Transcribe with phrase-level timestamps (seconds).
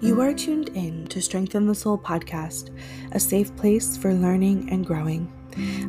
[0.00, 2.70] You are tuned in to Strengthen the Soul podcast,
[3.10, 5.28] a safe place for learning and growing.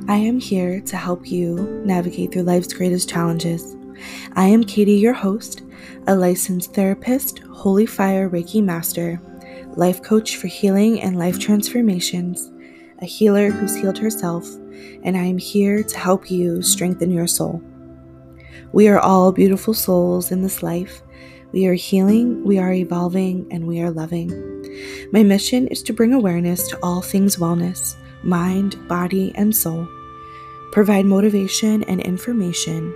[0.07, 3.77] I am here to help you navigate through life's greatest challenges.
[4.33, 5.61] I am Katie, your host,
[6.07, 9.21] a licensed therapist, Holy Fire Reiki Master,
[9.75, 12.51] life coach for healing and life transformations,
[13.03, 14.49] a healer who's healed herself,
[15.03, 17.61] and I am here to help you strengthen your soul.
[18.71, 21.03] We are all beautiful souls in this life.
[21.51, 24.29] We are healing, we are evolving, and we are loving.
[25.11, 29.87] My mission is to bring awareness to all things wellness, mind, body, and soul,
[30.71, 32.95] provide motivation and information,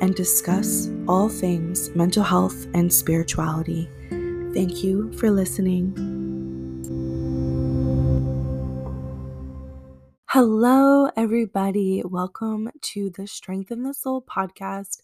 [0.00, 3.88] and discuss all things mental health and spirituality.
[4.52, 6.12] Thank you for listening.
[10.34, 12.02] Hello, everybody.
[12.02, 15.02] Welcome to the Strengthen the Soul podcast.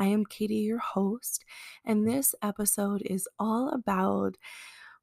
[0.00, 1.44] I am Katie, your host,
[1.84, 4.38] and this episode is all about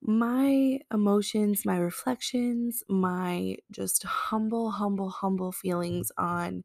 [0.02, 6.64] my emotions, my reflections, my just humble, humble, humble feelings on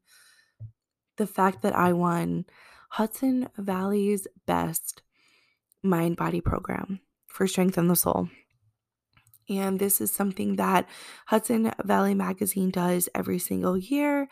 [1.17, 2.45] the fact that I won
[2.89, 5.03] Hudson Valley's best
[5.83, 8.29] mind body program for Strengthen the Soul.
[9.47, 10.89] And this is something that
[11.27, 14.27] Hudson Valley Magazine does every single year.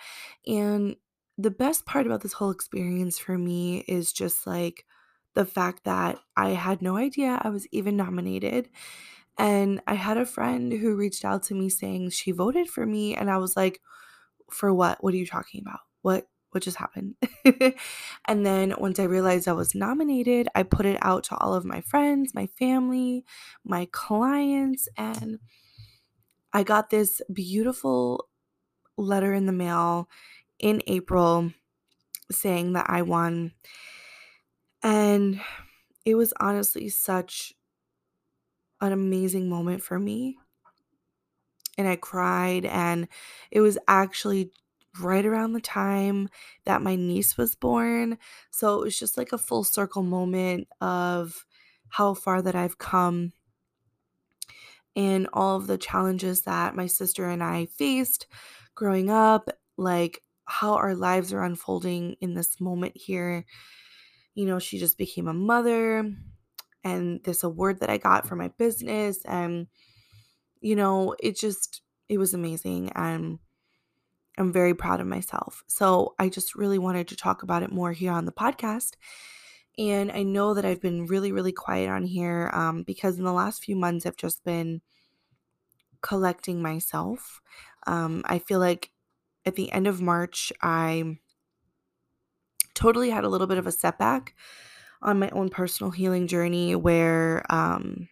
[0.48, 0.96] And
[1.38, 4.86] the best part about this whole experience for me is just like
[5.34, 8.70] the fact that I had no idea I was even nominated.
[9.38, 13.16] And I had a friend who reached out to me saying she voted for me.
[13.16, 13.82] And I was like,
[14.52, 15.04] for what?
[15.04, 15.80] What are you talking about?
[16.02, 17.16] What what just happened?
[18.26, 21.64] and then once I realized I was nominated, I put it out to all of
[21.64, 23.24] my friends, my family,
[23.64, 25.40] my clients, and
[26.52, 28.28] I got this beautiful
[28.98, 30.10] letter in the mail
[30.62, 31.52] in April
[32.32, 33.52] saying that I won.
[34.82, 35.42] And
[36.06, 37.54] it was honestly such
[38.80, 40.38] an amazing moment for me.
[41.78, 43.08] And I cried, and
[43.50, 44.52] it was actually
[45.00, 46.30] right around the time
[46.66, 48.18] that my niece was born.
[48.52, 51.46] So it was just like a full circle moment of
[51.90, 53.34] how far that I've come
[54.96, 58.28] and all of the challenges that my sister and I faced
[58.76, 63.46] growing up, like how our lives are unfolding in this moment here.
[64.36, 66.10] You know, she just became a mother,
[66.84, 69.68] and this award that I got for my business, and
[70.62, 72.92] you know, it just it was amazing.
[72.96, 73.40] And
[74.38, 75.64] I'm very proud of myself.
[75.68, 78.94] So I just really wanted to talk about it more here on the podcast.
[79.78, 83.34] And I know that I've been really, really quiet on here um, because in the
[83.34, 84.82] last few months, I've just been
[86.02, 87.42] collecting myself.
[87.88, 88.92] Um, I feel like
[89.46, 91.18] at the end of March, I
[92.74, 94.36] totally had a little bit of a setback
[95.02, 98.08] on my own personal healing journey where um,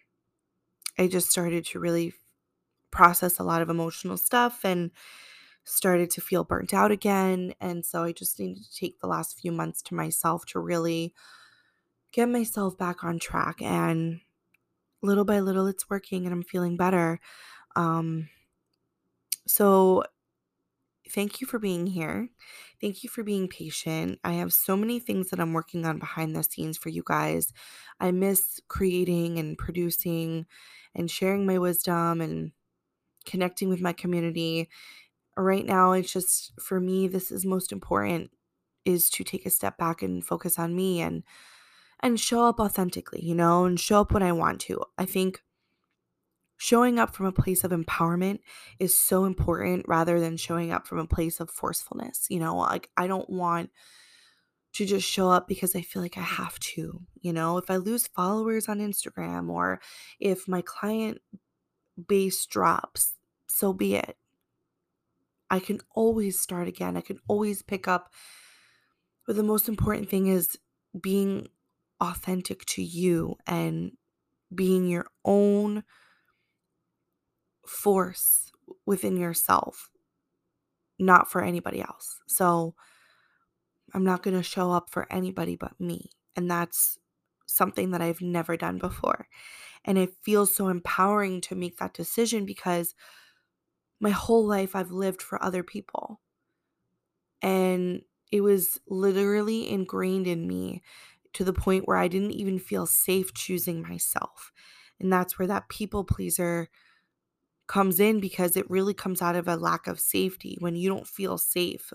[0.98, 2.14] I just started to really
[2.90, 4.90] process a lot of emotional stuff and
[5.64, 7.54] started to feel burnt out again.
[7.60, 11.14] And so I just needed to take the last few months to myself to really
[12.12, 13.62] get myself back on track.
[13.62, 14.20] And
[15.02, 17.20] little by little, it's working and I'm feeling better.
[17.76, 18.28] Um,
[19.46, 20.04] so
[21.10, 22.28] thank you for being here.
[22.80, 24.18] Thank you for being patient.
[24.24, 27.52] I have so many things that I'm working on behind the scenes for you guys.
[27.98, 30.46] I miss creating and producing
[30.94, 32.52] and sharing my wisdom and
[33.26, 34.68] connecting with my community
[35.36, 38.30] right now it's just for me this is most important
[38.84, 41.22] is to take a step back and focus on me and
[42.00, 45.42] and show up authentically you know and show up when i want to i think
[46.60, 48.38] showing up from a place of empowerment
[48.78, 52.90] is so important rather than showing up from a place of forcefulness you know like
[52.96, 53.70] i don't want
[54.72, 57.76] to just show up because i feel like i have to you know if i
[57.76, 59.80] lose followers on instagram or
[60.20, 61.18] if my client
[62.08, 63.14] base drops
[63.48, 64.16] so be it
[65.50, 66.96] I can always start again.
[66.96, 68.12] I can always pick up.
[69.26, 70.56] But the most important thing is
[70.98, 71.48] being
[72.00, 73.92] authentic to you and
[74.54, 75.82] being your own
[77.70, 78.50] force
[78.84, 79.90] within yourself,
[80.98, 82.18] not for anybody else.
[82.26, 82.74] So
[83.94, 86.10] I'm not going to show up for anybody but me.
[86.34, 86.98] And that's
[87.46, 89.28] something that I've never done before.
[89.84, 92.94] And it feels so empowering to make that decision because
[94.00, 96.20] my whole life I've lived for other people.
[97.40, 98.02] And
[98.32, 100.82] it was literally ingrained in me
[101.34, 104.52] to the point where I didn't even feel safe choosing myself.
[104.98, 106.68] And that's where that people pleaser
[107.70, 111.06] comes in because it really comes out of a lack of safety when you don't
[111.06, 111.92] feel safe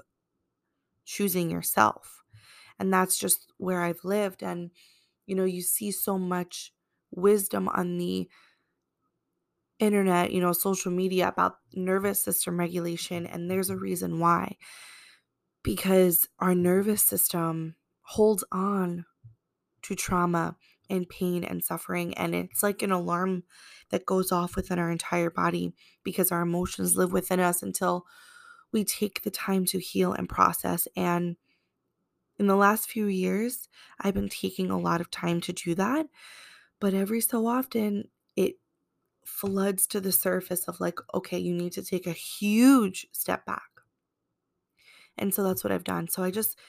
[1.03, 2.23] choosing yourself.
[2.79, 4.41] And that's just where I've lived.
[4.41, 4.71] And,
[5.25, 6.73] you know, you see so much
[7.11, 8.29] wisdom on the
[9.77, 14.55] internet, you know, social media about nervous system regulation, and there's a reason why.
[15.61, 19.05] Because our nervous system holds on
[19.81, 20.55] to trauma
[20.89, 23.43] and pain and suffering, and it's like an alarm
[23.89, 25.73] that goes off within our entire body
[26.03, 28.05] because our emotions live within us until
[28.71, 30.87] we take the time to heal and process.
[30.95, 31.37] And
[32.37, 36.07] in the last few years, I've been taking a lot of time to do that.
[36.79, 38.55] But every so often, it
[39.23, 43.61] floods to the surface of like, okay, you need to take a huge step back.
[45.17, 46.09] And so that's what I've done.
[46.09, 46.59] So I just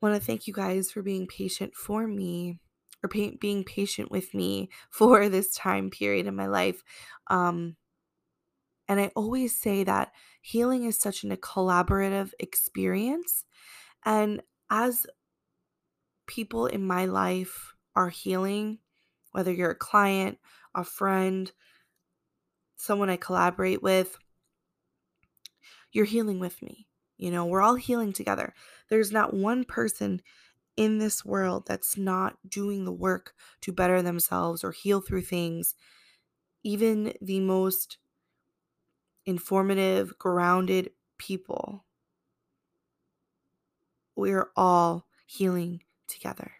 [0.00, 2.58] want to thank you guys for being patient for me
[3.08, 6.82] pa- being patient with me for this time period in my life.
[7.28, 7.76] Um,
[8.88, 13.44] and I always say that healing is such an, a collaborative experience.
[14.04, 15.06] And as
[16.26, 18.78] people in my life are healing,
[19.32, 20.38] whether you're a client,
[20.74, 21.50] a friend,
[22.76, 24.16] someone I collaborate with,
[25.92, 26.86] you're healing with me.
[27.16, 28.54] You know, we're all healing together.
[28.90, 30.20] There's not one person
[30.76, 35.74] in this world that's not doing the work to better themselves or heal through things.
[36.62, 37.98] Even the most
[39.24, 41.84] informative, grounded people.
[44.14, 46.52] We're all healing together.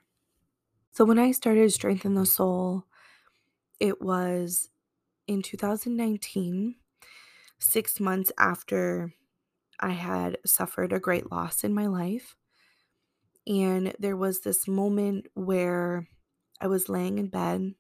[0.93, 2.87] So when I started Strengthen the Soul,
[3.79, 4.71] it was
[5.27, 6.77] in 2019,
[7.59, 9.15] six months after
[9.81, 12.37] I had suffered a great loss in my life.
[13.47, 16.09] And there was this moment where
[16.61, 17.75] I was laying in bed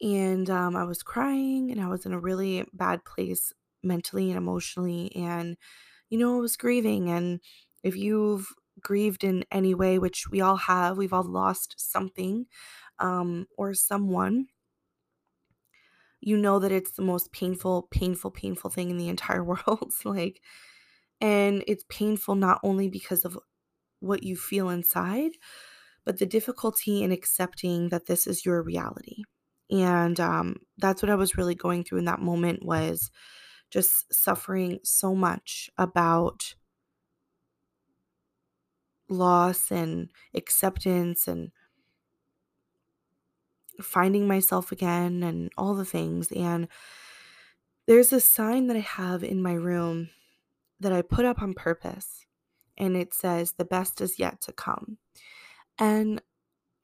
[0.00, 3.52] and um, I was crying and I was in a really bad place
[3.82, 5.14] mentally and emotionally.
[5.14, 5.56] And,
[6.08, 7.10] you know, I was grieving.
[7.10, 7.40] And
[7.82, 8.48] if you've
[8.80, 12.46] grieved in any way, which we all have, we've all lost something
[12.98, 14.46] um, or someone,
[16.20, 19.92] you know that it's the most painful, painful, painful thing in the entire world.
[20.04, 20.40] like,
[21.20, 23.38] and it's painful not only because of
[24.02, 25.32] what you feel inside,
[26.04, 29.22] but the difficulty in accepting that this is your reality.
[29.70, 33.10] And um, that's what I was really going through in that moment was
[33.70, 36.54] just suffering so much about
[39.08, 41.52] loss and acceptance and
[43.80, 46.30] finding myself again and all the things.
[46.32, 46.68] And
[47.86, 50.10] there's a sign that I have in my room
[50.80, 52.26] that I put up on purpose.
[52.76, 54.98] And it says, The best is yet to come.
[55.78, 56.22] And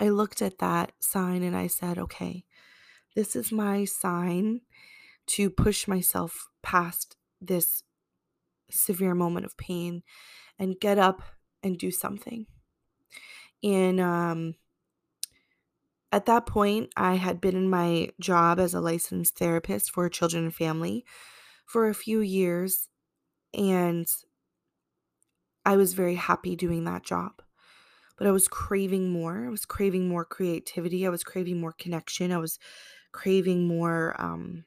[0.00, 2.44] I looked at that sign and I said, Okay,
[3.14, 4.60] this is my sign
[5.26, 7.82] to push myself past this
[8.70, 10.02] severe moment of pain
[10.58, 11.22] and get up
[11.62, 12.46] and do something.
[13.62, 14.54] And um,
[16.12, 20.44] at that point, I had been in my job as a licensed therapist for children
[20.44, 21.04] and family
[21.66, 22.88] for a few years,
[23.52, 24.06] and
[25.68, 27.42] I was very happy doing that job.
[28.16, 29.44] But I was craving more.
[29.44, 31.06] I was craving more creativity.
[31.06, 32.32] I was craving more connection.
[32.32, 32.58] I was
[33.12, 34.64] craving more um,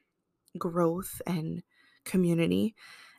[0.56, 1.64] growth and
[2.04, 2.76] community.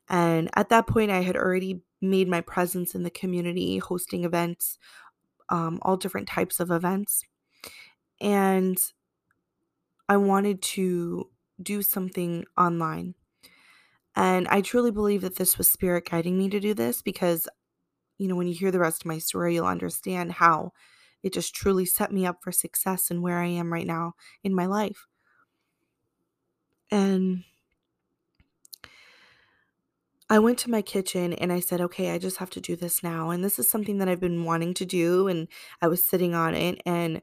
[0.07, 4.79] And at that point, I had already made my presence in the community, hosting events,
[5.49, 7.23] um, all different types of events.
[8.21, 8.77] And
[10.07, 11.29] I wanted to
[11.61, 13.15] do something online.
[14.15, 17.49] And I truly believe that this was spirit guiding me to do this because,
[18.17, 20.71] you know, when you hear the rest of my story, you'll understand how
[21.23, 24.53] it just truly set me up for success and where I am right now in
[24.53, 25.07] my life.
[26.91, 27.43] And
[30.29, 33.03] I went to my kitchen and I said, okay, I just have to do this
[33.03, 33.29] now.
[33.29, 35.27] And this is something that I've been wanting to do.
[35.27, 35.47] And
[35.81, 37.21] I was sitting on it and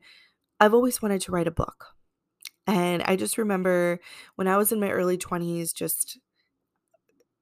[0.59, 1.87] I've always wanted to write a book.
[2.67, 4.01] And I just remember
[4.37, 6.19] when I was in my early 20s, just,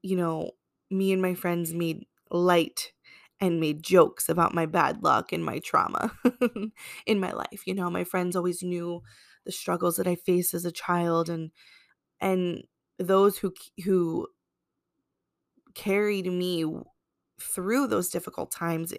[0.03, 0.53] you know,
[0.91, 2.93] me and my friends made light
[3.41, 6.13] and made jokes about my bad luck and my trauma
[7.07, 7.67] in my life.
[7.67, 9.03] You know, my friends always knew
[9.45, 11.51] the struggles that I faced as a child and
[12.21, 12.65] and
[12.99, 13.55] those who
[13.85, 14.29] who
[15.75, 16.65] carried me
[17.41, 18.93] through those difficult times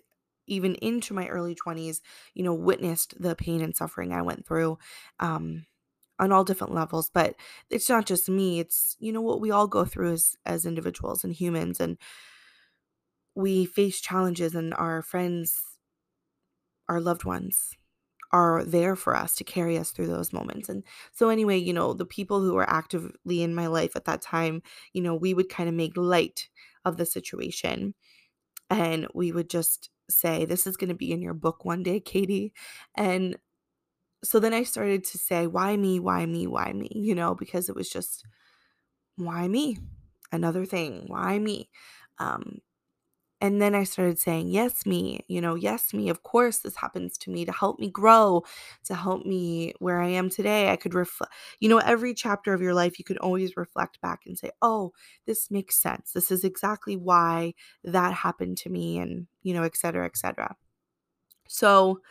[0.47, 2.01] even into my early 20s
[2.33, 4.77] you know witnessed the pain and suffering i went through
[5.19, 5.65] um
[6.19, 7.35] on all different levels but
[7.69, 11.23] it's not just me it's you know what we all go through as as individuals
[11.23, 11.97] and humans and
[13.35, 15.63] we face challenges and our friends
[16.87, 17.75] our loved ones
[18.31, 20.69] are there for us to carry us through those moments.
[20.69, 24.21] And so, anyway, you know, the people who were actively in my life at that
[24.21, 24.61] time,
[24.93, 26.49] you know, we would kind of make light
[26.85, 27.95] of the situation.
[28.69, 31.99] And we would just say, This is going to be in your book one day,
[31.99, 32.53] Katie.
[32.95, 33.37] And
[34.23, 35.99] so then I started to say, why me?
[35.99, 36.47] Why me?
[36.47, 36.91] Why me?
[36.93, 38.25] You know, because it was just,
[39.15, 39.77] why me?
[40.31, 41.05] Another thing.
[41.07, 41.69] Why me?
[42.19, 42.59] Um,
[43.41, 46.09] and then I started saying, Yes, me, you know, yes, me.
[46.09, 48.43] Of course, this happens to me to help me grow,
[48.85, 50.69] to help me where I am today.
[50.71, 54.21] I could reflect, you know, every chapter of your life, you could always reflect back
[54.25, 54.91] and say, Oh,
[55.25, 56.11] this makes sense.
[56.13, 57.53] This is exactly why
[57.83, 60.55] that happened to me, and, you know, et cetera, et cetera.
[61.47, 62.01] So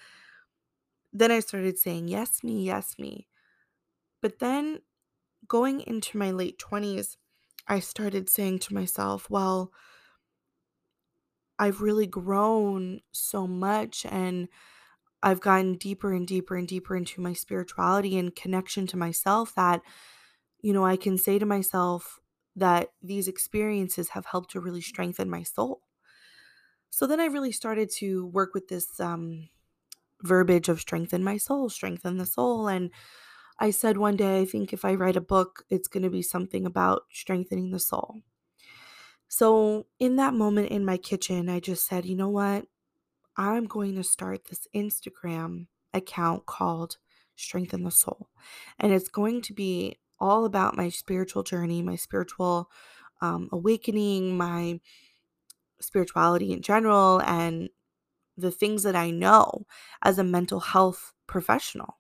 [1.13, 3.27] then I started saying, Yes, me, yes, me.
[4.23, 4.81] But then
[5.49, 7.19] going into my late 20s,
[7.69, 9.73] I started saying to myself, Well,
[11.59, 14.49] I've really grown so much and
[15.23, 19.83] I've gotten deeper and deeper and deeper into my spirituality and connection to myself that,
[20.61, 22.21] you know, I can say to myself
[22.57, 25.83] that these experiences have helped to really strengthen my soul.
[26.91, 29.49] So then I really started to work with this um,
[30.23, 32.69] verbiage of strengthen my soul, strengthen the soul.
[32.69, 32.93] And
[33.59, 36.23] I said one day, I think if I write a book, it's going to be
[36.23, 38.23] something about strengthening the soul.
[39.29, 42.67] So, in that moment in my kitchen, I just said, you know what?
[43.37, 46.97] I'm going to start this Instagram account called
[47.37, 48.29] Strengthen the Soul.
[48.79, 52.71] And it's going to be all about my spiritual journey, my spiritual
[53.21, 54.81] um, awakening, my
[55.81, 57.69] spirituality in general, and
[58.37, 59.67] the things that I know
[60.03, 61.99] as a mental health professional.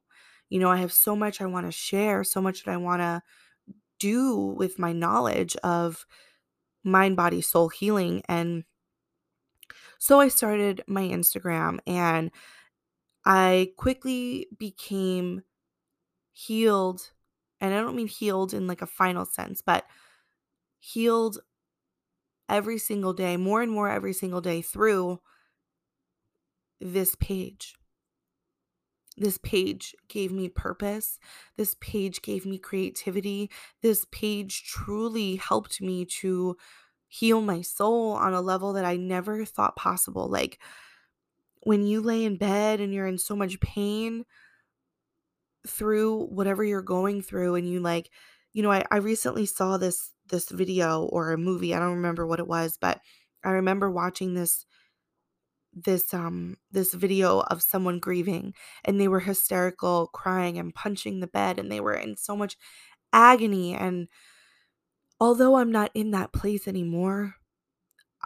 [0.48, 3.02] You know, I have so much I want to share, so much that I want
[3.02, 3.22] to
[3.98, 6.06] do with my knowledge of
[6.90, 8.22] mind, body, soul healing.
[8.28, 8.64] And
[9.98, 12.30] so I started my Instagram and
[13.24, 15.42] I quickly became
[16.32, 17.10] healed.
[17.60, 19.84] And I don't mean healed in like a final sense, but
[20.78, 21.40] healed
[22.48, 25.20] every single day, more and more every single day through
[26.80, 27.77] this page.
[29.18, 31.18] This page gave me purpose.
[31.56, 33.50] This page gave me creativity.
[33.82, 36.56] This page truly helped me to
[37.08, 40.28] heal my soul on a level that I never thought possible.
[40.28, 40.58] Like
[41.62, 44.24] when you lay in bed and you're in so much pain
[45.66, 48.10] through whatever you're going through and you like,
[48.52, 52.26] you know, I, I recently saw this this video or a movie, I don't remember
[52.26, 53.00] what it was, but
[53.42, 54.66] I remember watching this
[55.74, 61.26] this um this video of someone grieving and they were hysterical crying and punching the
[61.26, 62.56] bed and they were in so much
[63.12, 64.08] agony and
[65.20, 67.36] although I'm not in that place anymore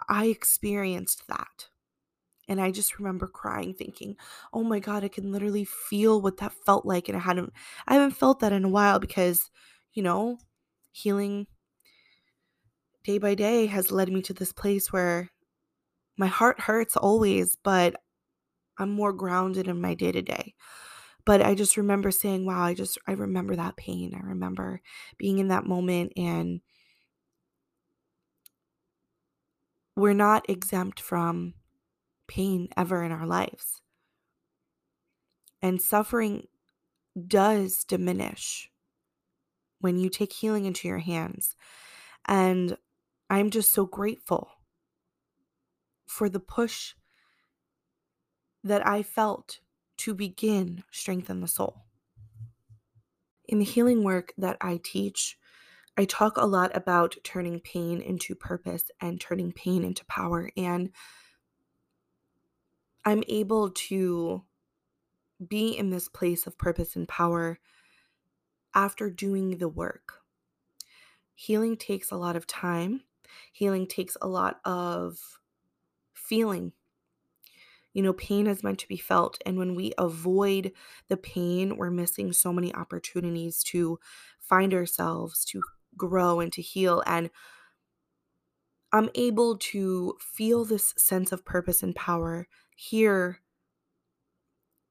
[0.09, 1.69] I experienced that.
[2.47, 4.17] And I just remember crying thinking
[4.51, 7.53] oh my god I can literally feel what that felt like and I hadn't
[7.87, 9.49] I haven't felt that in a while because
[9.93, 10.39] you know
[10.91, 11.47] healing
[13.03, 15.29] day by day has led me to this place where
[16.17, 17.95] my heart hurts always, but
[18.77, 20.55] I'm more grounded in my day to day.
[21.25, 24.13] But I just remember saying, wow, I just, I remember that pain.
[24.13, 24.81] I remember
[25.17, 26.61] being in that moment, and
[29.95, 31.53] we're not exempt from
[32.27, 33.81] pain ever in our lives.
[35.61, 36.47] And suffering
[37.27, 38.69] does diminish
[39.79, 41.55] when you take healing into your hands.
[42.25, 42.77] And
[43.29, 44.49] I'm just so grateful
[46.13, 46.93] for the push
[48.63, 49.61] that I felt
[49.97, 51.85] to begin strengthen the soul.
[53.45, 55.39] In the healing work that I teach,
[55.97, 60.51] I talk a lot about turning pain into purpose and turning pain into power.
[60.55, 60.91] And
[63.03, 64.43] I'm able to
[65.45, 67.57] be in this place of purpose and power
[68.75, 70.21] after doing the work.
[71.33, 73.01] Healing takes a lot of time,
[73.51, 75.39] healing takes a lot of
[76.23, 76.73] feeling.
[77.93, 79.37] You know, pain is meant to be felt.
[79.45, 80.71] And when we avoid
[81.09, 83.99] the pain, we're missing so many opportunities to
[84.39, 85.61] find ourselves, to
[85.95, 87.03] grow, and to heal.
[87.05, 87.29] And
[88.91, 93.41] I'm able to feel this sense of purpose and power here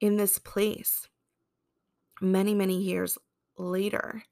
[0.00, 1.08] in this place
[2.20, 3.18] many, many years
[3.56, 4.24] later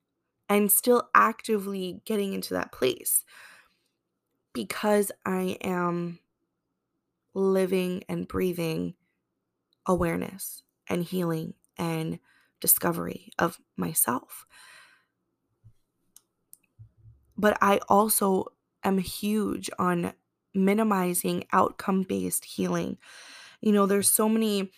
[0.48, 3.24] and still actively getting into that place
[4.52, 6.18] because I am
[7.40, 8.94] living and breathing
[9.86, 12.20] awareness and healing and
[12.60, 14.46] discovery of myself.
[17.36, 18.46] But I also
[18.84, 20.12] am huge on
[20.54, 22.98] minimizing outcome based healing.
[23.60, 24.72] You know, there's so many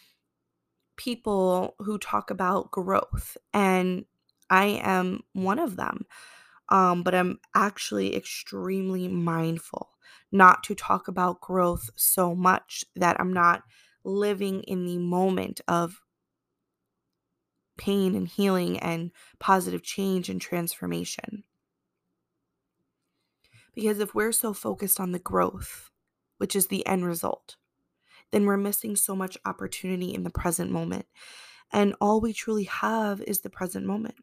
[0.97, 4.04] people who talk about growth, and
[4.50, 6.07] I am one of them.
[6.71, 9.92] Um, but I'm actually extremely mindful
[10.33, 13.62] not to talk about growth so much that I'm not
[14.05, 16.01] living in the moment of
[17.77, 21.45] pain and healing and positive change and transformation.
[23.75, 25.91] Because if we're so focused on the growth,
[26.39, 27.57] which is the end result,
[28.31, 31.07] then we're missing so much opportunity in the present moment.
[31.73, 34.17] And all we truly have is the present moment.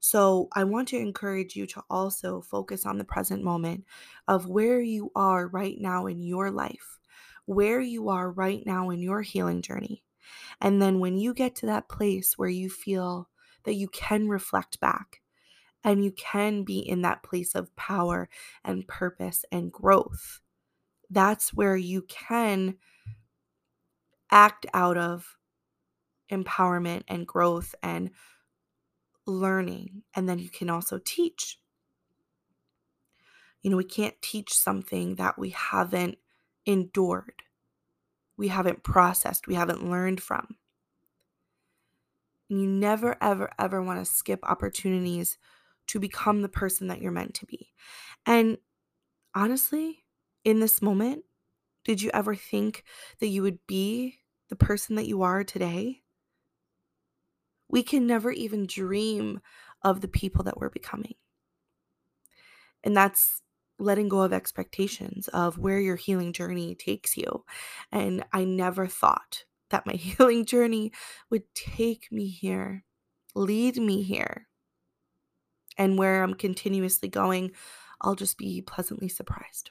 [0.00, 3.84] So, I want to encourage you to also focus on the present moment
[4.26, 6.98] of where you are right now in your life,
[7.44, 10.02] where you are right now in your healing journey.
[10.60, 13.28] And then when you get to that place where you feel
[13.64, 15.20] that you can reflect back
[15.84, 18.28] and you can be in that place of power
[18.64, 20.40] and purpose and growth,
[21.10, 22.76] that's where you can
[24.30, 25.36] act out of
[26.30, 28.10] empowerment and growth and
[29.26, 30.02] learning.
[30.14, 31.58] And then you can also teach.
[33.62, 36.18] You know, we can't teach something that we haven't
[36.66, 37.42] endured,
[38.36, 40.56] we haven't processed, we haven't learned from.
[42.48, 45.38] And you never, ever, ever want to skip opportunities
[45.88, 47.72] to become the person that you're meant to be.
[48.26, 48.58] And
[49.34, 50.04] honestly,
[50.44, 51.24] in this moment,
[51.84, 52.84] did you ever think
[53.20, 56.02] that you would be the person that you are today?
[57.70, 59.40] We can never even dream
[59.82, 61.14] of the people that we're becoming.
[62.82, 63.42] And that's
[63.78, 67.44] letting go of expectations of where your healing journey takes you.
[67.90, 70.92] And I never thought that my healing journey
[71.30, 72.84] would take me here,
[73.34, 74.48] lead me here.
[75.78, 77.52] And where I'm continuously going,
[78.02, 79.70] I'll just be pleasantly surprised.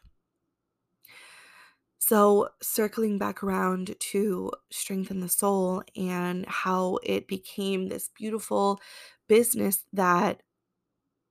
[2.09, 8.81] So, circling back around to Strengthen the Soul and how it became this beautiful
[9.27, 10.41] business that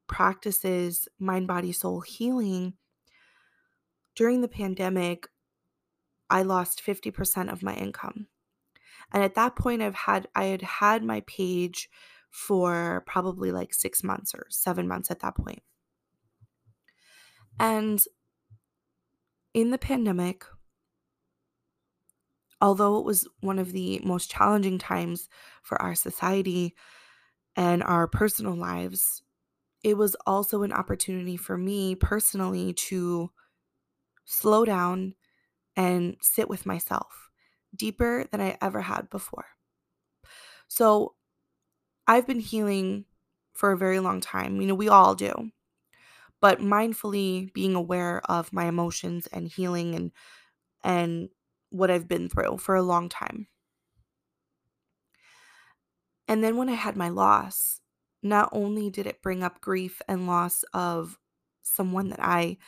[0.06, 2.74] practices mind, body, soul healing.
[4.14, 5.26] During the pandemic,
[6.30, 8.28] I lost 50% of my income.
[9.12, 11.90] And at that point I've had I had had my page
[12.30, 15.64] for probably like 6 months or 7 months at that point.
[17.58, 18.00] And
[19.52, 20.44] in the pandemic,
[22.60, 25.28] although it was one of the most challenging times
[25.62, 26.74] for our society
[27.56, 29.22] and our personal lives,
[29.84, 33.30] it was also an opportunity for me personally to
[34.24, 35.14] slow down
[35.76, 37.30] and sit with myself
[37.76, 39.46] deeper than I ever had before.
[40.68, 41.14] So,
[42.06, 43.06] I've been healing
[43.54, 44.60] for a very long time.
[44.60, 45.52] You know, we all do.
[46.40, 50.12] But mindfully being aware of my emotions and healing and
[50.84, 51.30] and
[51.70, 53.48] what I've been through for a long time.
[56.26, 57.80] And then when I had my loss,
[58.22, 61.18] not only did it bring up grief and loss of
[61.62, 62.58] someone that I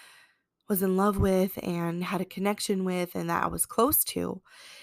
[0.68, 4.40] was in love with and had a connection with and that I was close to,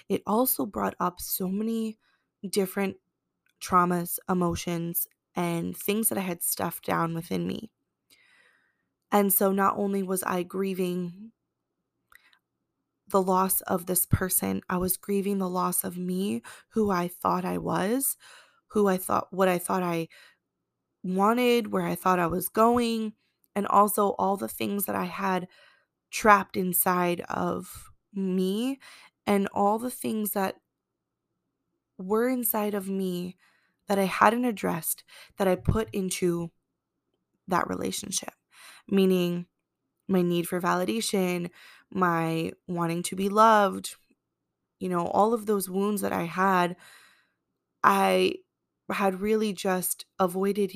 [0.08, 1.98] it also brought up so many
[2.48, 2.96] different
[3.60, 7.70] traumas, emotions, and things that I had stuffed down within me.
[9.10, 11.32] And so not only was I grieving
[13.10, 14.62] the loss of this person.
[14.68, 18.16] I was grieving the loss of me, who I thought I was,
[18.68, 20.08] who I thought, what I thought I
[21.02, 23.14] wanted, where I thought I was going,
[23.54, 25.48] and also all the things that I had
[26.10, 28.78] trapped inside of me
[29.26, 30.56] and all the things that
[31.98, 33.36] were inside of me
[33.88, 35.04] that I hadn't addressed
[35.36, 36.50] that I put into
[37.48, 38.32] that relationship.
[38.88, 39.46] Meaning,
[40.06, 41.50] my need for validation,
[41.90, 43.96] my wanting to be loved,
[44.78, 46.76] you know, all of those wounds that I had,
[47.82, 48.34] I
[48.90, 50.72] had really just avoided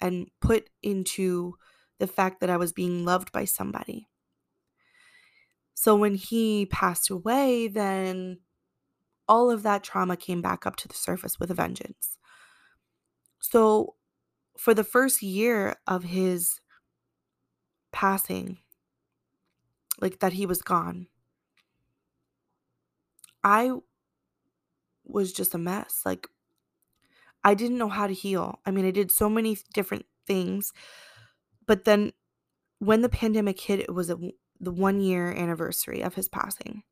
[0.00, 1.54] and put into
[1.98, 4.08] the fact that I was being loved by somebody.
[5.74, 8.40] So when he passed away, then
[9.28, 12.18] all of that trauma came back up to the surface with a vengeance.
[13.40, 13.94] So
[14.58, 16.60] for the first year of his
[17.92, 18.58] passing,
[20.00, 21.06] like that he was gone.
[23.42, 23.72] I
[25.04, 26.02] was just a mess.
[26.04, 26.28] Like,
[27.44, 28.58] I didn't know how to heal.
[28.66, 30.72] I mean, I did so many different things.
[31.66, 32.12] But then
[32.78, 34.18] when the pandemic hit, it was a,
[34.60, 36.82] the one year anniversary of his passing.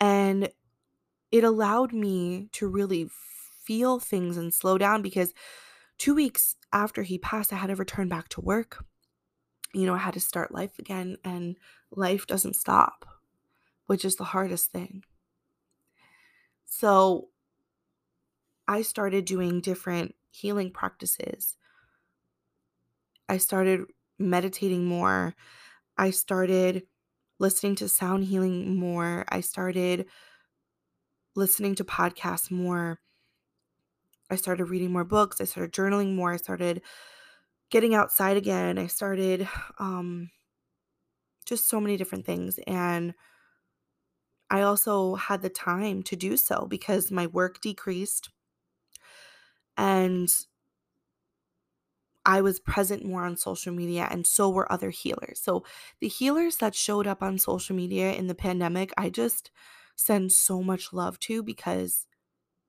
[0.00, 0.50] And
[1.32, 3.10] it allowed me to really
[3.64, 5.34] feel things and slow down because
[5.98, 8.84] two weeks after he passed, I had to return back to work
[9.74, 11.56] you know, I had to start life again, and
[11.90, 13.06] life doesn't stop,
[13.86, 15.04] which is the hardest thing.
[16.66, 17.30] So
[18.68, 21.56] I started doing different healing practices.
[23.28, 23.86] I started
[24.18, 25.34] meditating more.
[25.96, 26.86] I started
[27.38, 29.24] listening to sound healing more.
[29.28, 30.06] I started
[31.34, 33.00] listening to podcasts more.
[34.30, 35.40] I started reading more books.
[35.40, 36.32] I started journaling more.
[36.32, 36.82] I started
[37.70, 38.78] getting outside again.
[38.78, 40.30] I started um,
[41.46, 42.58] just so many different things.
[42.66, 43.14] And
[44.50, 48.28] I also had the time to do so because my work decreased
[49.76, 50.28] and
[52.24, 55.40] I was present more on social media, and so were other healers.
[55.40, 55.64] So,
[56.00, 59.50] the healers that showed up on social media in the pandemic, I just
[59.96, 62.06] send so much love to because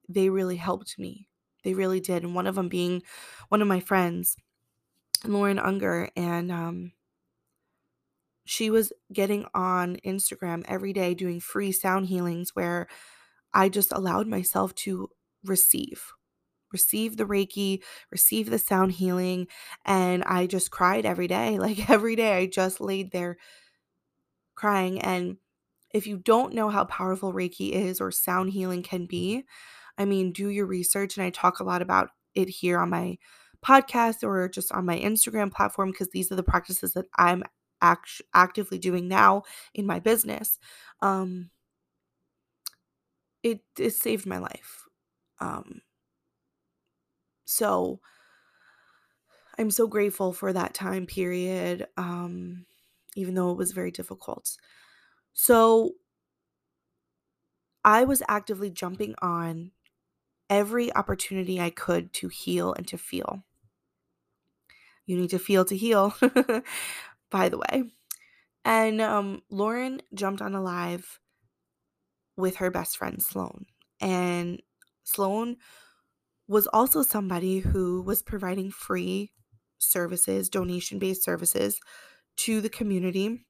[0.09, 1.29] they really helped me.
[1.63, 2.23] They really did.
[2.23, 3.03] And one of them being
[3.49, 4.37] one of my friends,
[5.25, 6.09] Lauren Unger.
[6.15, 6.91] And um,
[8.45, 12.87] she was getting on Instagram every day doing free sound healings where
[13.53, 15.09] I just allowed myself to
[15.43, 16.03] receive,
[16.71, 19.47] receive the Reiki, receive the sound healing.
[19.85, 21.59] And I just cried every day.
[21.59, 23.37] Like every day, I just laid there
[24.55, 24.99] crying.
[25.01, 25.37] And
[25.93, 29.43] if you don't know how powerful Reiki is or sound healing can be,
[29.97, 31.17] I mean, do your research.
[31.17, 33.17] And I talk a lot about it here on my
[33.65, 37.43] podcast or just on my Instagram platform because these are the practices that I'm
[37.81, 39.43] act- actively doing now
[39.73, 40.59] in my business.
[41.01, 41.49] Um,
[43.43, 44.85] it, it saved my life.
[45.39, 45.81] Um,
[47.45, 47.99] so
[49.57, 52.65] I'm so grateful for that time period, um,
[53.15, 54.57] even though it was very difficult.
[55.33, 55.93] So
[57.83, 59.71] I was actively jumping on
[60.49, 63.43] every opportunity I could to heal and to feel.
[65.09, 66.13] You need to feel to heal,
[67.31, 67.85] by the way.
[68.63, 71.19] And um, Lauren jumped on a live
[72.37, 73.65] with her best friend, Sloan.
[73.99, 74.61] And
[75.05, 75.57] Sloan
[76.47, 79.31] was also somebody who was providing free
[79.79, 81.79] services, donation based services
[82.37, 83.47] to the community.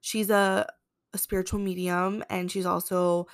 [0.00, 0.66] She's a,
[1.12, 3.26] a spiritual medium and she's also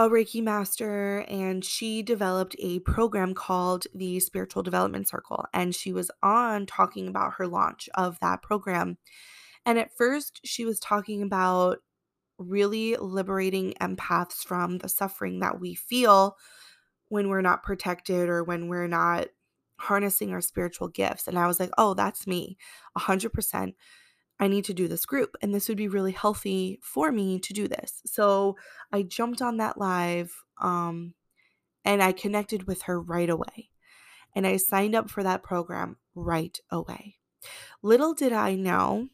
[0.00, 5.44] a Reiki master, and she developed a program called the Spiritual Development Circle.
[5.52, 8.96] And she was on talking about her launch of that program.
[9.66, 11.80] And at first, she was talking about
[12.38, 16.38] really liberating empaths from the suffering that we feel
[17.08, 19.26] when we're not protected or when we're not
[19.80, 21.28] harnessing our spiritual gifts.
[21.28, 22.56] And I was like, oh, that's me,
[22.96, 23.74] 100%.
[24.40, 27.52] I need to do this group and this would be really healthy for me to
[27.52, 28.00] do this.
[28.06, 28.56] So
[28.90, 31.14] I jumped on that live um,
[31.84, 33.68] and I connected with her right away.
[34.34, 37.16] And I signed up for that program right away.
[37.82, 39.08] Little did I know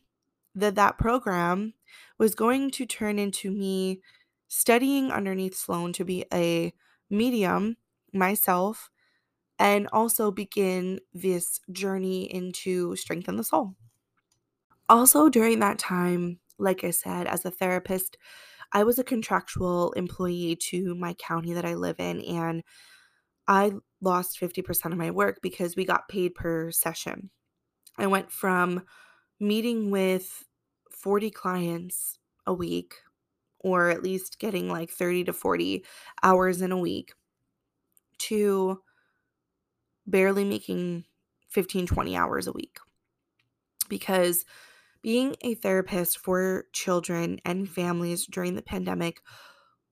[0.54, 1.74] that that program
[2.18, 4.00] was going to turn into me
[4.48, 6.72] studying underneath Sloan to be a
[7.10, 7.76] medium
[8.12, 8.90] myself
[9.58, 13.74] and also begin this journey into strengthen the soul.
[14.88, 18.16] Also, during that time, like I said, as a therapist,
[18.72, 22.62] I was a contractual employee to my county that I live in, and
[23.48, 27.30] I lost 50% of my work because we got paid per session.
[27.98, 28.82] I went from
[29.40, 30.44] meeting with
[30.90, 32.94] 40 clients a week,
[33.60, 35.84] or at least getting like 30 to 40
[36.22, 37.12] hours in a week,
[38.18, 38.80] to
[40.06, 41.04] barely making
[41.48, 42.78] 15, 20 hours a week.
[43.88, 44.44] Because
[45.06, 49.22] being a therapist for children and families during the pandemic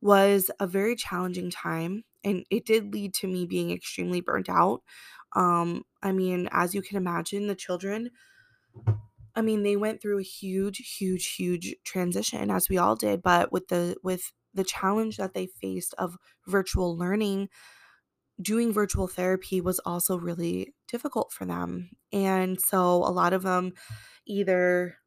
[0.00, 4.82] was a very challenging time and it did lead to me being extremely burnt out.
[5.36, 8.10] Um, I mean, as you can imagine, the children,
[9.36, 13.52] I mean, they went through a huge, huge, huge transition as we all did, but
[13.52, 17.48] with the with the challenge that they faced of virtual learning,
[18.42, 21.90] doing virtual therapy was also really difficult for them.
[22.12, 23.72] And so a lot of them
[24.26, 24.98] either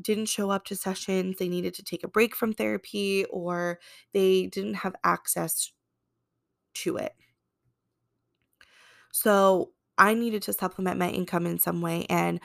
[0.00, 3.80] didn't show up to sessions, they needed to take a break from therapy, or
[4.12, 5.72] they didn't have access
[6.74, 7.14] to it.
[9.12, 12.06] So I needed to supplement my income in some way.
[12.10, 12.40] And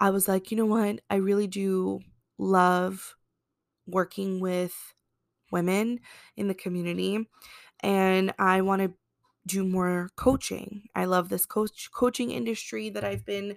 [0.00, 1.00] I was like, you know what?
[1.10, 2.00] I really do
[2.38, 3.16] love
[3.86, 4.74] working with
[5.50, 6.00] women
[6.36, 7.28] in the community.
[7.80, 8.94] And I want to
[9.46, 10.84] do more coaching.
[10.94, 13.56] I love this coach coaching industry that I've been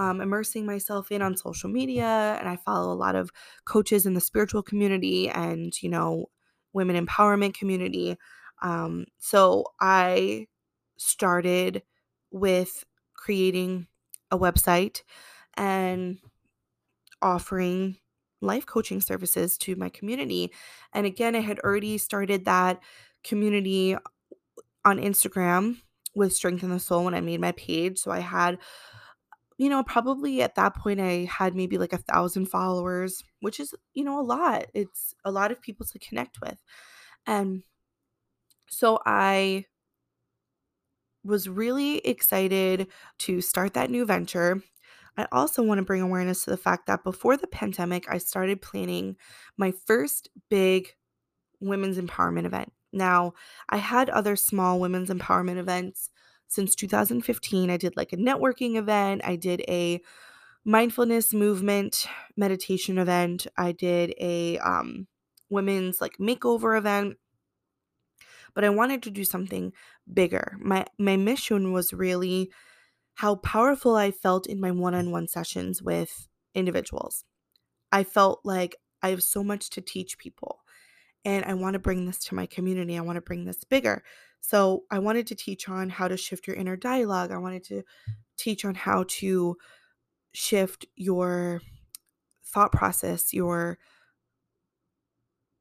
[0.00, 3.30] um, immersing myself in on social media and i follow a lot of
[3.66, 6.26] coaches in the spiritual community and you know
[6.72, 8.16] women empowerment community.
[8.62, 10.46] Um, so i
[10.96, 11.82] started
[12.30, 12.84] with
[13.14, 13.86] creating
[14.30, 15.02] a website
[15.54, 16.18] and
[17.20, 17.96] offering
[18.40, 20.50] life coaching services to my community.
[20.94, 22.80] And again i had already started that
[23.22, 23.96] community
[24.82, 25.82] on instagram
[26.14, 27.98] with Strengthen the soul when i made my page.
[27.98, 28.58] So i had
[29.60, 33.74] you know, probably at that point I had maybe like a thousand followers, which is,
[33.92, 34.64] you know, a lot.
[34.72, 36.56] It's a lot of people to connect with.
[37.26, 37.62] And
[38.70, 39.66] so I
[41.22, 42.86] was really excited
[43.18, 44.62] to start that new venture.
[45.18, 48.62] I also want to bring awareness to the fact that before the pandemic, I started
[48.62, 49.16] planning
[49.58, 50.88] my first big
[51.60, 52.72] women's empowerment event.
[52.94, 53.34] Now,
[53.68, 56.08] I had other small women's empowerment events
[56.50, 57.70] since 2015.
[57.70, 60.00] I did like a networking event, I did a
[60.64, 65.06] mindfulness movement meditation event, I did a um,
[65.48, 67.16] women's like makeover event
[68.54, 69.72] but I wanted to do something
[70.12, 70.56] bigger.
[70.60, 72.50] My my mission was really
[73.14, 77.24] how powerful I felt in my one-on-one sessions with individuals.
[77.92, 80.60] I felt like I have so much to teach people
[81.24, 82.96] and I want to bring this to my community.
[82.96, 84.02] I want to bring this bigger.
[84.40, 87.30] So, I wanted to teach on how to shift your inner dialogue.
[87.30, 87.82] I wanted to
[88.38, 89.56] teach on how to
[90.32, 91.62] shift your
[92.44, 93.78] thought process, your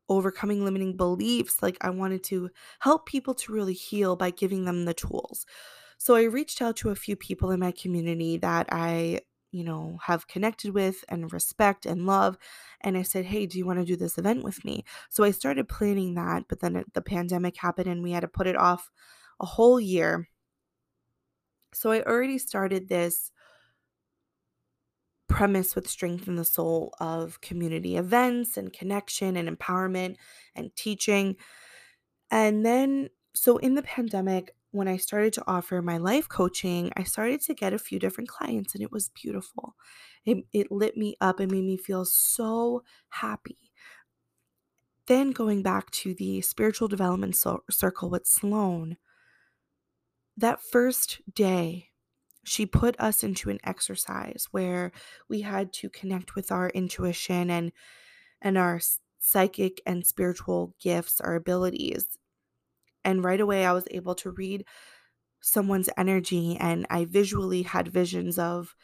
[0.09, 1.61] overcoming limiting beliefs.
[1.61, 5.45] Like, I wanted to help people to really heal by giving them the tools.
[5.97, 9.97] So, I reached out to a few people in my community that I, you know,
[10.03, 12.37] have connected with and respect and love.
[12.81, 14.85] And I said, Hey, do you want to do this event with me?
[15.09, 18.47] So, I started planning that, but then the pandemic happened and we had to put
[18.47, 18.89] it off
[19.39, 20.29] a whole year.
[21.73, 23.31] So, I already started this
[25.29, 30.15] premise with Strengthen the Soul of community events and connection and empowerment
[30.55, 31.37] and teaching.
[32.29, 37.03] And then, so in the pandemic, when I started to offer my life coaching, I
[37.03, 39.75] started to get a few different clients and it was beautiful.
[40.25, 43.71] It, it lit me up and made me feel so happy.
[45.07, 48.97] Then going back to the spiritual development so- circle with Sloan,
[50.37, 51.89] that first day
[52.45, 54.91] she put us into an exercise where
[55.27, 57.71] we had to connect with our intuition and
[58.41, 58.81] and our
[59.19, 62.18] psychic and spiritual gifts, our abilities.
[63.03, 64.65] And right away I was able to read
[65.41, 68.75] someone's energy and I visually had visions of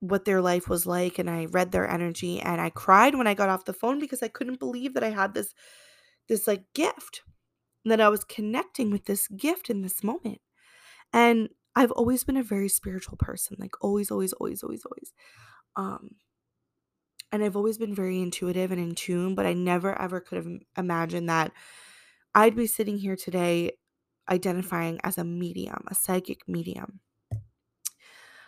[0.00, 3.34] what their life was like and I read their energy and I cried when I
[3.34, 5.52] got off the phone because I couldn't believe that I had this
[6.28, 7.22] this like gift
[7.84, 10.40] that I was connecting with this gift in this moment.
[11.12, 15.12] And I've always been a very spiritual person, like always, always, always, always, always.
[15.76, 16.16] Um,
[17.30, 20.48] and I've always been very intuitive and in tune, but I never ever could have
[20.76, 21.52] imagined that
[22.34, 23.72] I'd be sitting here today
[24.28, 27.00] identifying as a medium, a psychic medium.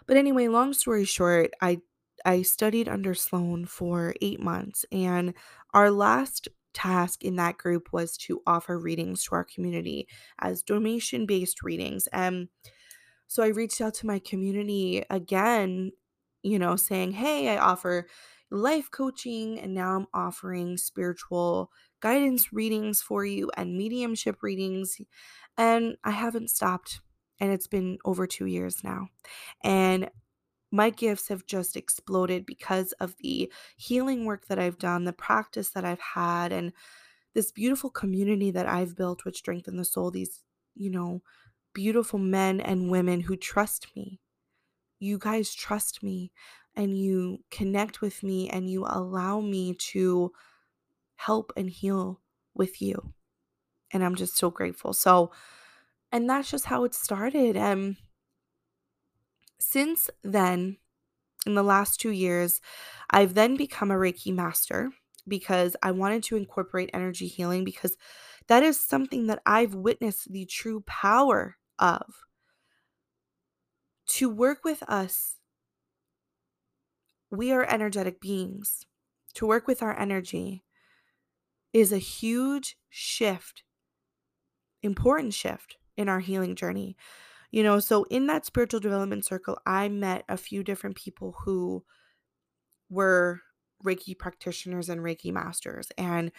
[0.07, 1.81] But anyway, long story short, I
[2.25, 5.35] I studied under Sloan for 8 months and
[5.73, 10.07] our last task in that group was to offer readings to our community
[10.39, 12.07] as donation-based readings.
[12.09, 12.49] And
[13.27, 15.93] so I reached out to my community again,
[16.43, 18.07] you know, saying, hey, I offer
[18.51, 24.97] life coaching and now I'm offering spiritual guidance readings for you and mediumship readings.
[25.57, 27.01] And I haven't stopped.
[27.41, 29.09] And it's been over two years now.
[29.65, 30.11] And
[30.71, 35.71] my gifts have just exploded because of the healing work that I've done, the practice
[35.71, 36.73] that I've had, and
[37.35, 40.11] this beautiful community that I've built, which strengthen the soul.
[40.11, 40.43] These,
[40.75, 41.23] you know,
[41.73, 44.21] beautiful men and women who trust me.
[44.99, 46.31] You guys trust me
[46.77, 50.33] and you connect with me and you allow me to
[51.17, 52.21] help and heal
[52.55, 53.13] with you.
[53.93, 54.93] And I'm just so grateful.
[54.93, 55.33] So,
[56.13, 57.57] and that's just how it started.
[57.57, 57.97] And
[59.59, 60.79] since then,
[61.47, 62.61] in the last two years,
[63.11, 64.91] I've then become a Reiki master
[65.27, 67.97] because I wanted to incorporate energy healing because
[68.49, 72.03] that is something that I've witnessed the true power of.
[74.07, 75.37] To work with us,
[77.31, 78.87] we are energetic beings.
[79.35, 80.65] To work with our energy
[81.73, 83.63] is a huge shift,
[84.83, 86.97] important shift in our healing journey.
[87.53, 91.85] You know, so in that spiritual development circle, I met a few different people who
[92.89, 93.41] were
[93.85, 95.89] Reiki practitioners and Reiki masters.
[95.97, 96.33] And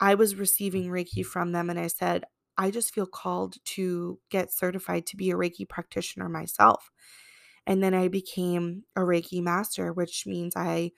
[0.00, 1.68] I was receiving Reiki from them.
[1.68, 2.24] And I said,
[2.56, 6.90] I just feel called to get certified to be a Reiki practitioner myself.
[7.66, 10.92] And then I became a Reiki master, which means I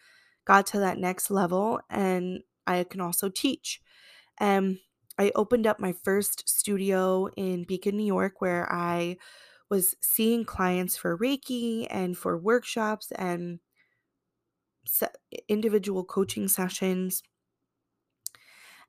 [0.44, 3.80] got to that next level and I can also teach.
[4.38, 4.78] And
[5.18, 9.16] I opened up my first studio in Beacon, New York, where I
[9.70, 13.60] was seeing clients for Reiki and for workshops and
[15.48, 17.22] individual coaching sessions.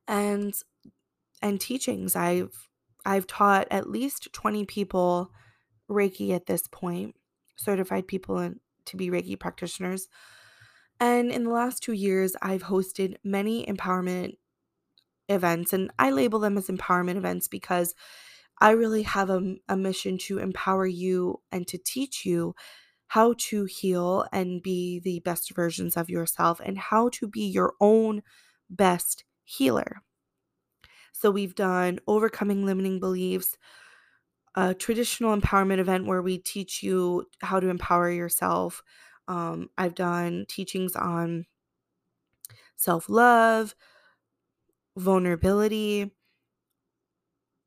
[0.07, 0.53] And
[1.41, 2.15] and teachings.
[2.15, 2.69] I've
[3.05, 5.31] I've taught at least 20 people
[5.89, 7.15] Reiki at this point,
[7.59, 10.07] certified people in, to be Reiki practitioners.
[10.99, 14.37] And in the last 2 years, I've hosted many empowerment
[15.27, 17.93] events, and I label them as empowerment events because
[18.59, 22.55] I really have a, a mission to empower you and to teach you
[23.07, 27.73] how to heal and be the best versions of yourself and how to be your
[27.79, 28.21] own
[28.69, 30.01] best healer.
[31.13, 33.57] So, we've done overcoming limiting beliefs,
[34.59, 38.83] a traditional empowerment event where we teach you how to empower yourself.
[39.25, 41.45] Um, I've done teachings on
[42.75, 43.73] self love,
[44.97, 46.11] vulnerability,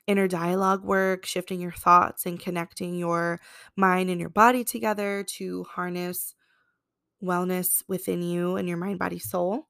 [0.06, 3.40] inner dialogue work, shifting your thoughts and connecting your
[3.74, 6.34] mind and your body together to harness
[7.24, 9.66] wellness within you and your mind, body, soul.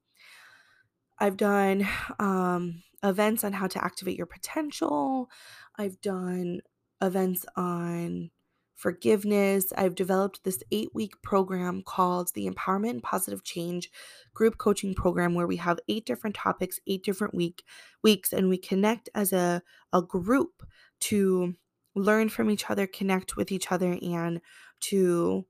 [1.19, 1.87] I've done
[2.19, 5.29] um, events on how to activate your potential.
[5.77, 6.59] I've done
[7.03, 8.31] events on
[8.75, 9.71] forgiveness.
[9.77, 13.89] I've developed this eight week program called the Empowerment and Positive Change
[14.33, 17.63] Group Coaching Program, where we have eight different topics, eight different week
[18.03, 19.61] weeks, and we connect as a,
[19.93, 20.63] a group
[21.01, 21.53] to
[21.95, 24.41] learn from each other, connect with each other, and
[24.81, 25.45] to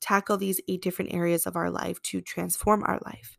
[0.00, 3.38] tackle these eight different areas of our life to transform our life.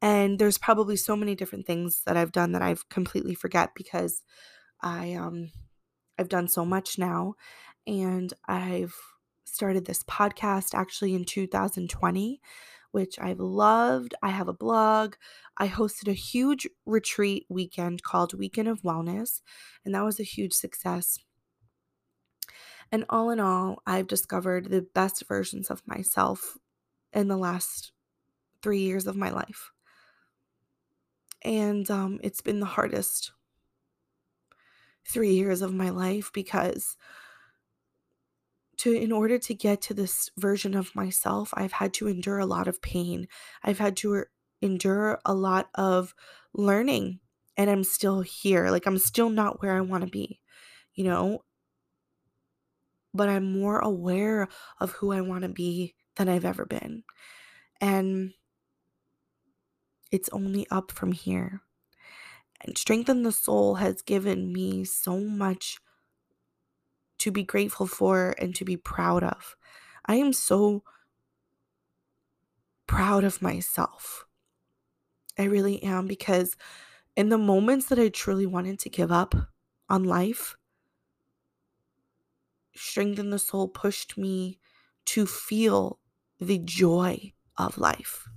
[0.00, 4.22] And there's probably so many different things that I've done that I've completely forget because
[4.82, 5.50] I um
[6.22, 7.34] I've done so much now
[7.84, 8.94] and I've
[9.44, 12.40] started this podcast actually in 2020
[12.92, 14.14] which I've loved.
[14.22, 15.14] I have a blog.
[15.56, 19.40] I hosted a huge retreat weekend called Weekend of Wellness,
[19.82, 21.18] and that was a huge success.
[22.92, 26.58] And all in all, I've discovered the best versions of myself
[27.14, 27.92] in the last
[28.62, 29.72] three years of my life.
[31.42, 33.32] And um, it's been the hardest
[35.04, 36.96] three years of my life because
[38.78, 42.46] to in order to get to this version of myself i've had to endure a
[42.46, 43.28] lot of pain.
[43.62, 46.14] I've had to er, endure a lot of
[46.54, 47.20] learning
[47.56, 50.40] and i'm still here like i'm still not where i want to be
[50.94, 51.42] you know?
[53.14, 54.48] But i'm more aware
[54.80, 57.02] of who i want to be than i've ever been
[57.80, 58.32] and
[60.10, 61.62] it's only up from here
[62.64, 65.78] and strengthen the soul has given me so much
[67.18, 69.56] to be grateful for and to be proud of.
[70.06, 70.82] I am so
[72.86, 74.26] proud of myself.
[75.38, 76.56] I really am because
[77.16, 79.34] in the moments that I truly wanted to give up
[79.88, 80.56] on life,
[82.74, 84.58] Strengthen the Soul pushed me
[85.06, 85.98] to feel
[86.40, 88.28] the joy of life.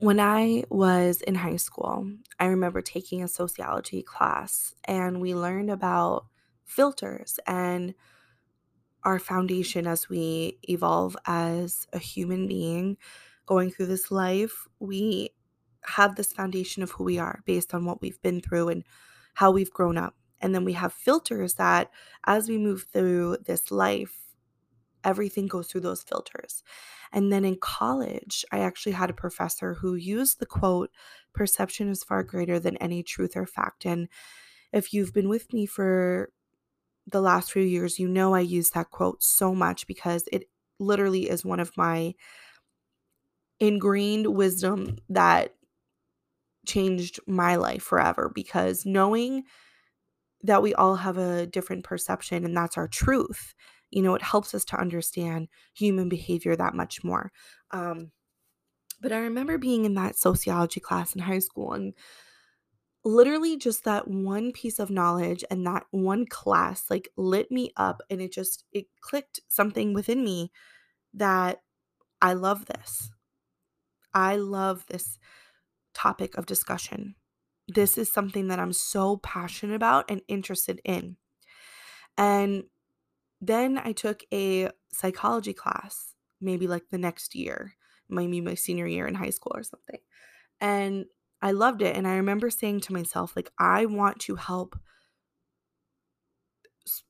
[0.00, 5.70] When I was in high school, I remember taking a sociology class and we learned
[5.70, 6.26] about
[6.64, 7.94] filters and
[9.04, 12.96] our foundation as we evolve as a human being
[13.46, 14.66] going through this life.
[14.78, 15.30] We
[15.84, 18.84] have this foundation of who we are based on what we've been through and
[19.34, 20.16] how we've grown up.
[20.40, 21.90] And then we have filters that
[22.26, 24.29] as we move through this life,
[25.04, 26.62] everything goes through those filters.
[27.12, 30.90] And then in college, I actually had a professor who used the quote,
[31.34, 33.84] perception is far greater than any truth or fact.
[33.84, 34.08] And
[34.72, 36.30] if you've been with me for
[37.06, 40.44] the last few years, you know I use that quote so much because it
[40.78, 42.14] literally is one of my
[43.58, 45.54] ingrained wisdom that
[46.66, 49.44] changed my life forever because knowing
[50.42, 53.54] that we all have a different perception and that's our truth
[53.90, 57.32] you know, it helps us to understand human behavior that much more.
[57.70, 58.12] Um,
[59.00, 61.94] but I remember being in that sociology class in high school and
[63.04, 68.02] literally just that one piece of knowledge and that one class like lit me up
[68.10, 70.52] and it just it clicked something within me
[71.14, 71.62] that
[72.20, 73.10] I love this.
[74.12, 75.18] I love this
[75.94, 77.14] topic of discussion.
[77.68, 81.16] This is something that I'm so passionate about and interested in.
[82.18, 82.64] And
[83.40, 87.74] then I took a psychology class, maybe like the next year,
[88.08, 90.00] maybe my senior year in high school or something.
[90.60, 91.06] And
[91.40, 91.96] I loved it.
[91.96, 94.78] And I remember saying to myself, like, I want to help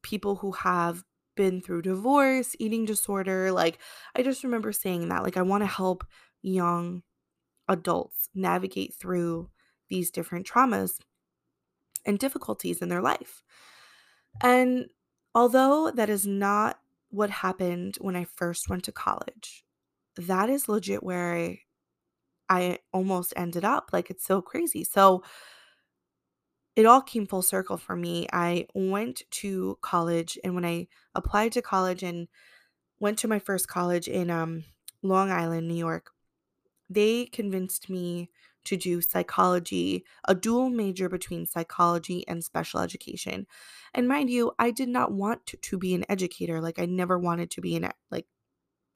[0.03, 1.05] people who have
[1.37, 3.51] been through divorce, eating disorder.
[3.51, 3.79] Like,
[4.15, 5.23] I just remember saying that.
[5.23, 6.05] Like, I want to help
[6.43, 7.03] young
[7.69, 9.51] adults navigate through
[9.89, 10.99] these different traumas
[12.07, 13.43] and difficulties in their life.
[14.41, 14.87] And
[15.35, 19.65] Although that is not what happened when I first went to college,
[20.17, 21.61] that is legit where I,
[22.49, 23.91] I almost ended up.
[23.93, 24.85] Like, it's so crazy.
[24.85, 25.23] So,
[26.77, 28.27] it all came full circle for me.
[28.33, 32.29] I went to college, and when I applied to college and
[33.01, 34.65] went to my first college in um,
[35.03, 36.13] Long Island, New York,
[36.91, 38.31] they convinced me
[38.65, 43.47] to do psychology, a dual major between psychology and special education.
[43.95, 46.61] And mind you, I did not want to, to be an educator.
[46.61, 48.27] Like I never wanted to be in like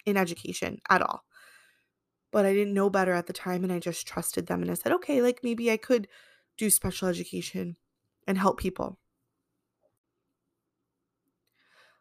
[0.06, 1.24] in education at all.
[2.30, 4.74] But I didn't know better at the time and I just trusted them and I
[4.74, 6.06] said, "Okay, like maybe I could
[6.58, 7.76] do special education
[8.26, 8.98] and help people."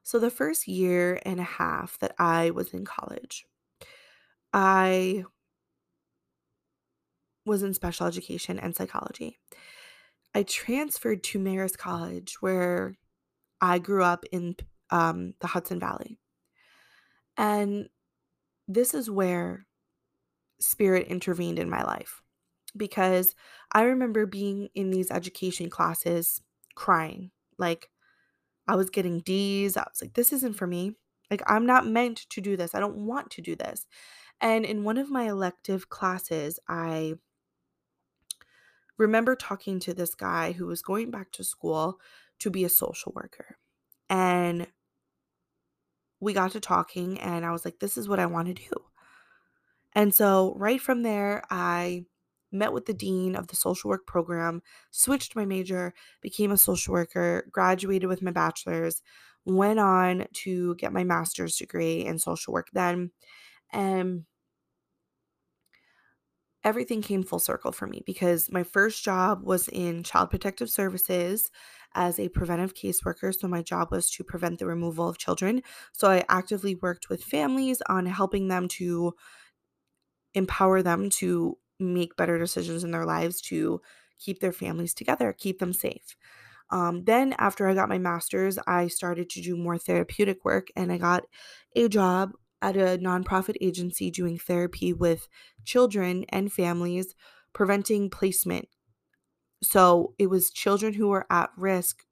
[0.04, 3.48] So the first year and a half that I was in college,
[4.54, 5.26] I
[7.46, 9.38] was in special education and psychology.
[10.34, 12.96] I transferred to Marist College where
[13.62, 14.56] I grew up in
[14.90, 16.18] um, the Hudson Valley.
[17.38, 17.90] And
[18.68, 19.66] this is where
[20.60, 22.22] spirit intervened in my life
[22.76, 23.36] because
[23.72, 26.42] I remember being in these education classes
[26.76, 27.32] crying.
[27.58, 27.90] Like
[28.68, 29.78] I was getting D's.
[29.78, 30.96] I was like, this isn't for me.
[31.30, 32.76] Like, I'm not meant to do this.
[32.76, 33.88] I don't want to do this.
[34.42, 37.14] And in one of my elective classes, I
[38.98, 42.00] remember talking to this guy who was going back to school
[42.40, 43.58] to be a social worker.
[44.10, 44.68] And
[46.20, 48.72] we got to talking, and I was like, this is what I want to do.
[49.94, 52.06] And so, right from there, I
[52.52, 56.94] met with the dean of the social work program, switched my major, became a social
[56.94, 59.02] worker, graduated with my bachelor's,
[59.46, 63.12] went on to get my master's degree in social work then.
[63.72, 64.26] And
[66.64, 71.52] everything came full circle for me because my first job was in child protective services
[71.96, 73.34] as a preventive caseworker.
[73.38, 75.62] So, my job was to prevent the removal of children.
[75.92, 79.14] So, I actively worked with families on helping them to
[80.34, 83.82] empower them to make better decisions in their lives to
[84.20, 86.16] keep their families together, keep them safe.
[86.70, 90.92] Um, then, after I got my master's, I started to do more therapeutic work and
[90.92, 91.26] I got
[91.76, 92.32] a job
[92.64, 95.28] at a nonprofit agency doing therapy with
[95.66, 97.14] children and families,
[97.54, 98.70] preventing placement.
[99.62, 102.04] So, it was children who were at risk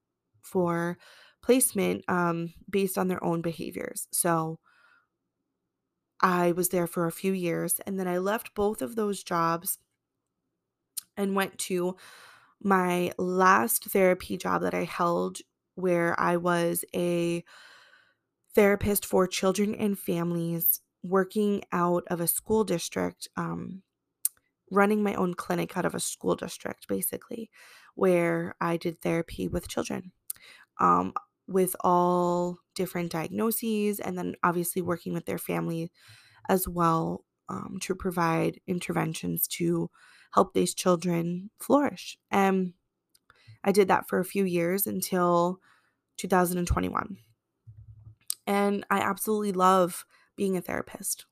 [0.41, 0.97] for
[1.41, 4.07] placement um, based on their own behaviors.
[4.11, 4.59] So,
[6.21, 9.79] I was there for a few years and then I left both of those jobs
[11.17, 11.95] and went to
[12.61, 15.39] my last therapy job that I held
[15.75, 17.43] where I was a
[18.55, 23.81] therapist for children and families working out of a school district um,
[24.69, 27.49] running my own clinic out of a school district basically
[27.95, 30.11] where I did therapy with children
[30.79, 31.13] um,
[31.47, 35.91] with all different diagnoses and then obviously working with their family
[36.49, 39.89] as well um, to provide interventions to
[40.33, 42.17] help these children flourish.
[42.31, 42.73] And
[43.63, 45.59] I did that for a few years until
[46.17, 47.17] 2021.
[48.47, 51.25] And I absolutely love being a therapist.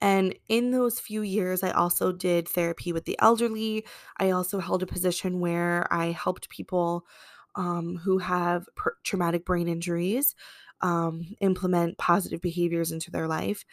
[0.00, 3.86] And in those few years, I also did therapy with the elderly.
[4.18, 7.06] I also held a position where I helped people
[7.54, 10.34] um, who have per- traumatic brain injuries
[10.82, 13.64] um, implement positive behaviors into their life.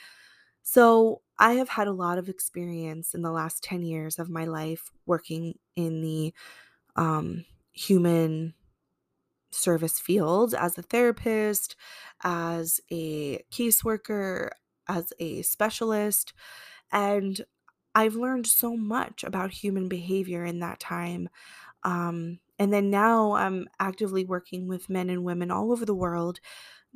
[0.61, 4.45] So, I have had a lot of experience in the last 10 years of my
[4.45, 6.33] life working in the
[6.95, 8.53] um, human
[9.53, 11.75] service field as a therapist,
[12.23, 14.49] as a caseworker,
[14.87, 16.33] as a specialist.
[16.91, 17.41] And
[17.95, 21.29] I've learned so much about human behavior in that time.
[21.83, 26.39] Um, and then now I'm actively working with men and women all over the world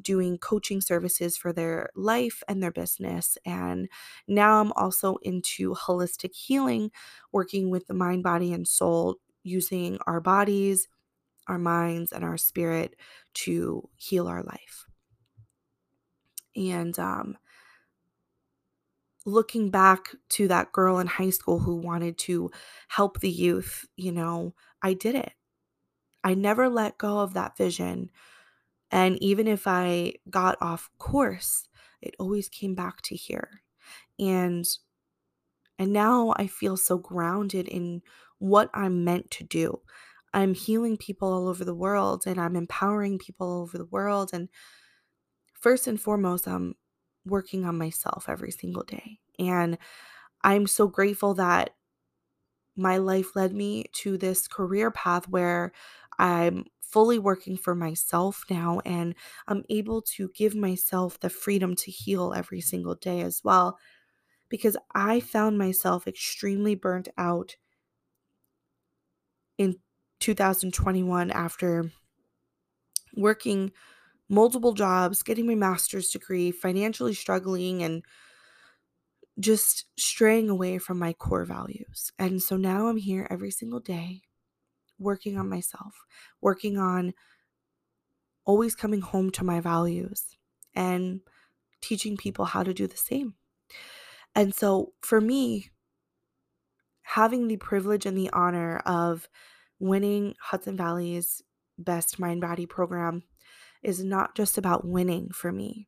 [0.01, 3.37] doing coaching services for their life and their business.
[3.45, 3.89] And
[4.27, 6.91] now I'm also into holistic healing,
[7.31, 10.87] working with the mind, body, and soul, using our bodies,
[11.47, 12.95] our minds, and our spirit
[13.33, 14.85] to heal our life.
[16.55, 17.37] And um,
[19.25, 22.49] looking back to that girl in high school who wanted to
[22.87, 25.33] help the youth, you know, I did it.
[26.23, 28.09] I never let go of that vision.
[28.91, 31.67] And even if I got off course,
[32.01, 33.61] it always came back to here.
[34.19, 34.65] And
[35.79, 38.01] and now I feel so grounded in
[38.39, 39.81] what I'm meant to do.
[40.37, 44.29] I'm healing people all over the world and I'm empowering people all over the world
[44.33, 44.49] and
[45.59, 46.75] first and foremost I'm
[47.25, 49.17] working on myself every single day.
[49.39, 49.79] And
[50.43, 51.71] I'm so grateful that
[52.75, 55.71] my life led me to this career path where
[56.19, 59.15] I'm fully working for myself now and
[59.47, 63.79] I'm able to give myself the freedom to heal every single day as well
[64.49, 67.55] because I found myself extremely burnt out
[70.27, 71.89] 2021 after
[73.15, 73.71] working
[74.27, 78.03] multiple jobs, getting my master's degree, financially struggling and
[79.39, 82.11] just straying away from my core values.
[82.19, 84.23] And so now I'm here every single day
[84.99, 85.95] working on myself,
[86.41, 87.13] working on
[88.43, 90.25] always coming home to my values
[90.75, 91.21] and
[91.79, 93.35] teaching people how to do the same.
[94.35, 95.69] And so for me,
[97.03, 99.29] having the privilege and the honor of
[99.79, 101.41] winning Hudson Valley's
[101.77, 103.23] best mind body program
[103.83, 105.87] is not just about winning for me.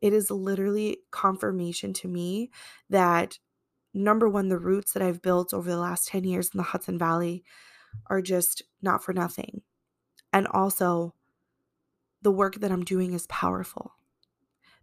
[0.00, 2.50] It is literally confirmation to me
[2.90, 3.38] that
[3.94, 6.98] number one, the roots that I've built over the last 10 years in the Hudson
[6.98, 7.44] Valley
[8.06, 9.62] are just not for nothing.
[10.32, 11.14] And also,
[12.22, 13.92] the work that I'm doing is powerful.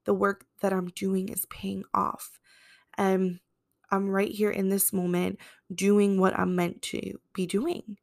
[0.06, 2.40] The work that I'm doing is paying off.
[2.98, 3.40] And
[3.92, 5.40] I'm right here in this moment
[5.74, 7.98] doing what I'm meant to be doing.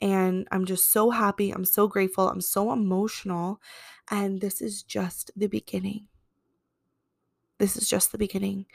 [0.00, 1.50] And I'm just so happy.
[1.50, 2.28] I'm so grateful.
[2.28, 3.60] I'm so emotional.
[4.10, 6.06] And this is just the beginning.
[7.58, 8.66] This is just the beginning.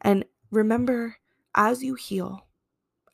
[0.00, 1.16] And remember,
[1.54, 2.46] as you heal,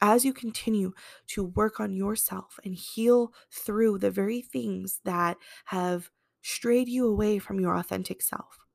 [0.03, 0.93] as you continue
[1.29, 6.11] to work on yourself and heal through the very things that have
[6.43, 8.67] strayed you away from your authentic self,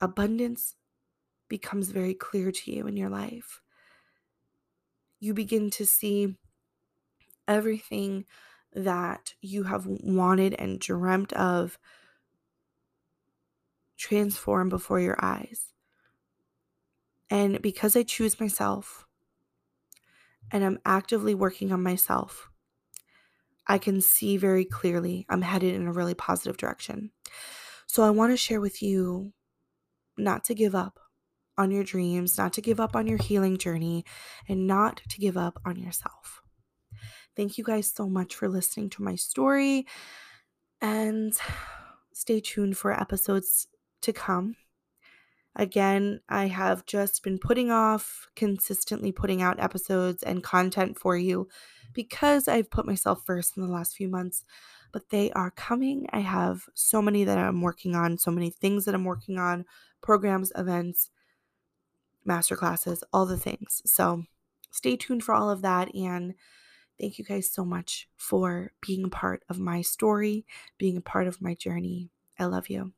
[0.00, 0.76] abundance
[1.48, 3.60] becomes very clear to you in your life.
[5.20, 6.36] You begin to see
[7.46, 8.24] everything
[8.72, 11.78] that you have wanted and dreamt of
[13.96, 15.72] transform before your eyes.
[17.30, 19.06] And because I choose myself
[20.50, 22.50] and I'm actively working on myself,
[23.66, 27.12] I can see very clearly I'm headed in a really positive direction.
[27.86, 29.32] So I want to share with you
[30.18, 31.00] not to give up
[31.56, 34.04] on your dreams, not to give up on your healing journey,
[34.48, 36.42] and not to give up on yourself.
[37.36, 39.86] Thank you guys so much for listening to my story.
[40.80, 41.34] And
[42.12, 43.66] stay tuned for episodes
[44.02, 44.56] to come.
[45.56, 51.48] Again, I have just been putting off consistently putting out episodes and content for you
[51.92, 54.44] because I've put myself first in the last few months,
[54.92, 56.06] but they are coming.
[56.12, 59.64] I have so many that I'm working on, so many things that I'm working on
[60.02, 61.10] programs, events,
[62.28, 63.82] masterclasses, all the things.
[63.84, 64.24] So
[64.70, 65.94] stay tuned for all of that.
[65.94, 66.34] And
[67.00, 70.46] thank you guys so much for being a part of my story,
[70.78, 72.10] being a part of my journey.
[72.38, 72.92] I love you.